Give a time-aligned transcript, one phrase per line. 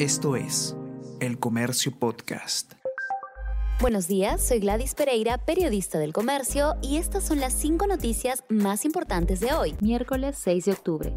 [0.00, 0.74] Esto es
[1.20, 2.72] El Comercio Podcast.
[3.82, 8.86] Buenos días, soy Gladys Pereira, periodista del comercio, y estas son las cinco noticias más
[8.86, 11.14] importantes de hoy, miércoles 6 de octubre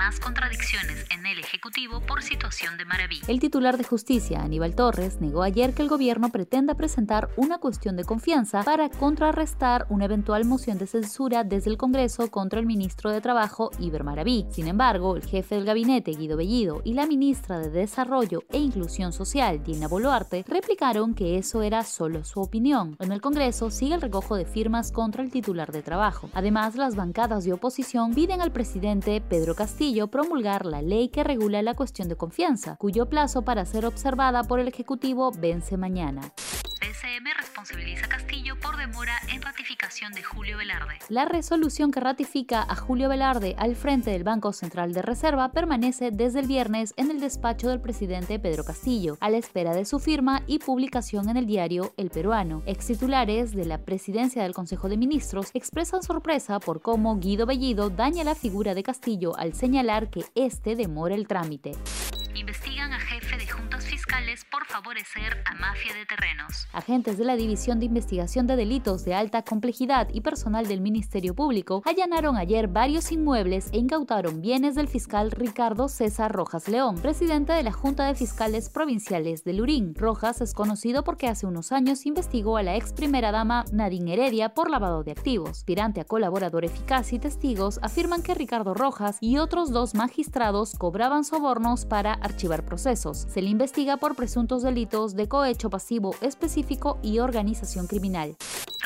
[0.00, 3.20] más contradicciones en el Ejecutivo por situación de Maraví.
[3.28, 7.98] El titular de Justicia, Aníbal Torres, negó ayer que el gobierno pretenda presentar una cuestión
[7.98, 13.10] de confianza para contrarrestar una eventual moción de censura desde el Congreso contra el ministro
[13.10, 14.46] de Trabajo, Iber Maraví.
[14.50, 19.12] Sin embargo, el jefe del gabinete, Guido Bellido, y la ministra de Desarrollo e Inclusión
[19.12, 22.96] Social, Dina Boluarte, replicaron que eso era solo su opinión.
[23.00, 26.30] En el Congreso sigue el recojo de firmas contra el titular de Trabajo.
[26.32, 31.62] Además, las bancadas de oposición piden al presidente Pedro Castillo promulgar la ley que regula
[31.62, 36.32] la cuestión de confianza, cuyo plazo para ser observada por el Ejecutivo vence mañana
[38.80, 40.94] demora en ratificación de Julio Velarde.
[41.10, 46.10] La resolución que ratifica a Julio Velarde al frente del Banco Central de Reserva permanece
[46.10, 49.98] desde el viernes en el despacho del presidente Pedro Castillo, a la espera de su
[49.98, 52.62] firma y publicación en el diario El Peruano.
[52.64, 57.90] Ex titulares de la presidencia del Consejo de Ministros expresan sorpresa por cómo Guido Bellido
[57.90, 61.72] daña la figura de Castillo al señalar que este demora el trámite.
[62.34, 63.69] Investigan a jefe de juntas
[64.50, 66.66] por favorecer a mafia de terrenos.
[66.72, 71.34] Agentes de la División de Investigación de Delitos de Alta Complejidad y personal del Ministerio
[71.34, 77.52] Público allanaron ayer varios inmuebles e incautaron bienes del fiscal Ricardo César Rojas León, presidente
[77.52, 79.94] de la Junta de Fiscales Provinciales de Lurín.
[79.94, 84.54] Rojas es conocido porque hace unos años investigó a la ex primera dama Nadine Heredia
[84.54, 85.50] por lavado de activos.
[85.50, 91.24] Aspirante a colaborador eficaz y testigos afirman que Ricardo Rojas y otros dos magistrados cobraban
[91.24, 93.26] sobornos para archivar procesos.
[93.28, 98.36] Se le investiga por presuntos delitos de cohecho pasivo específico y organización criminal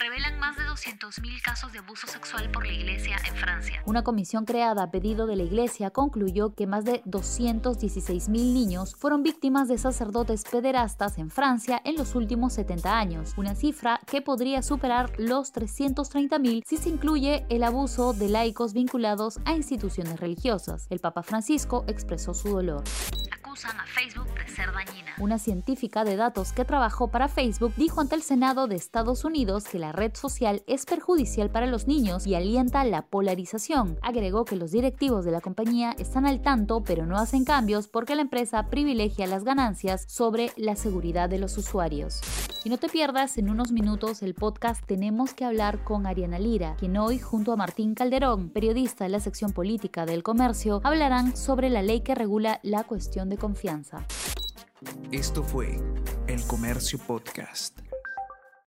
[0.05, 3.83] revelan más de 200.000 casos de abuso sexual por la Iglesia en Francia.
[3.87, 9.23] Una comisión creada a pedido de la Iglesia concluyó que más de 216.000 niños fueron
[9.23, 14.62] víctimas de sacerdotes pederastas en Francia en los últimos 70 años, una cifra que podría
[14.62, 20.87] superar los 330.000 si se incluye el abuso de laicos vinculados a instituciones religiosas.
[20.91, 22.84] El Papa Francisco expresó su dolor
[23.44, 25.12] a Facebook de ser dañina.
[25.19, 29.65] Una científica de datos que trabajó para Facebook dijo ante el Senado de Estados Unidos
[29.65, 33.99] que la red social es perjudicial para los niños y alienta la polarización.
[34.00, 38.15] Agregó que los directivos de la compañía están al tanto pero no hacen cambios porque
[38.15, 42.22] la empresa privilegia las ganancias sobre la seguridad de los usuarios.
[42.65, 46.76] Y no te pierdas en unos minutos el podcast Tenemos que hablar con Ariana Lira,
[46.78, 51.69] quien hoy junto a Martín Calderón, periodista de la sección política del comercio, hablarán sobre
[51.69, 54.06] la ley que regula la cuestión confianza.
[55.12, 55.78] Esto fue
[56.27, 57.84] El Comercio Podcast.